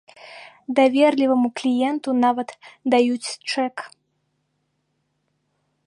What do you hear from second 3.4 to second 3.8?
чэк.